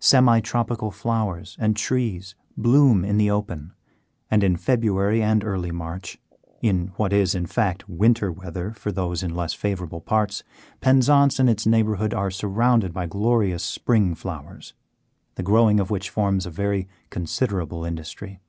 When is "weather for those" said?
8.32-9.22